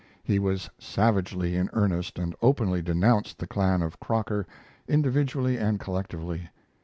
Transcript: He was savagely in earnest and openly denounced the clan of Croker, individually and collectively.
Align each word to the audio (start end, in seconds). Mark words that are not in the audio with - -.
He 0.23 0.39
was 0.39 0.67
savagely 0.79 1.55
in 1.55 1.69
earnest 1.73 2.17
and 2.17 2.33
openly 2.41 2.81
denounced 2.81 3.37
the 3.37 3.45
clan 3.45 3.83
of 3.83 3.99
Croker, 3.99 4.47
individually 4.87 5.59
and 5.59 5.79
collectively. 5.79 6.49